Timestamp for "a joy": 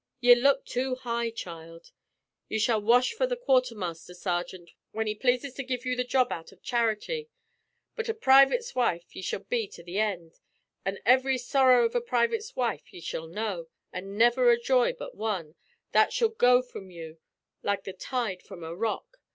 14.49-14.91